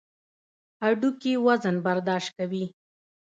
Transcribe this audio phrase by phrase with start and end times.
[0.83, 2.65] هډوکي وزن برداشت کوي.